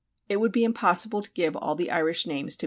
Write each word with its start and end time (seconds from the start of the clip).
It 0.27 0.37
would 0.37 0.51
be 0.51 0.63
impossible 0.63 1.21
to 1.21 1.29
give 1.31 1.55
all 1.55 1.75
the 1.75 1.91
Irish 1.91 2.25
names 2.25 2.25
to 2.25 2.33
be 2.33 2.41
met 2.41 2.45
with. 2.45 2.57